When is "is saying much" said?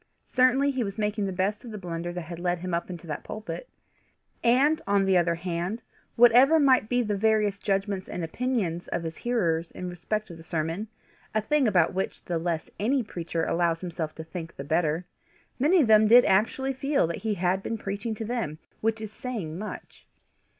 19.01-20.07